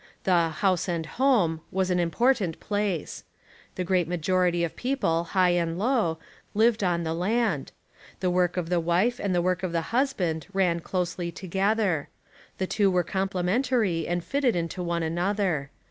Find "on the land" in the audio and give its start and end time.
6.83-7.71